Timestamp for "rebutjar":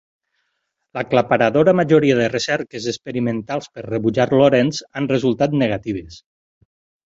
3.89-4.27